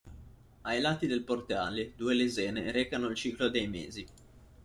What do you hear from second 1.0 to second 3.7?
del portale due lesene recano il ciclo dei